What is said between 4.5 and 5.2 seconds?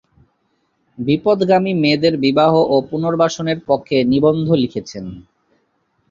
লিখেছেন।